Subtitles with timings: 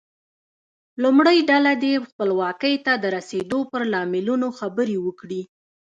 [1.03, 5.41] لومړۍ ډله دې خپلواکۍ ته د رسیدو پر لاملونو خبرې وکړي.